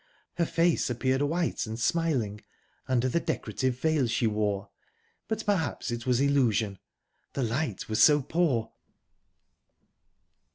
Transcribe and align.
Her 0.37 0.47
face 0.47 0.89
appeared 0.89 1.21
white 1.21 1.67
and 1.67 1.79
smiling, 1.79 2.41
under 2.87 3.07
the 3.07 3.19
decorative 3.19 3.77
veil 3.79 4.07
she 4.07 4.25
wore 4.25 4.71
but 5.27 5.45
perhaps 5.45 5.91
it 5.91 6.07
was 6.07 6.19
illusion, 6.19 6.79
the 7.33 7.43
light 7.43 7.87
was 7.87 8.01
so 8.01 8.23
poor. 8.23 8.71